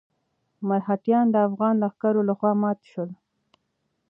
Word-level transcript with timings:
مرهټیان 0.67 1.25
د 1.31 1.35
افغان 1.47 1.73
لښکرو 1.83 2.21
لخوا 2.29 2.51
مات 2.61 2.79
شول. 2.91 3.09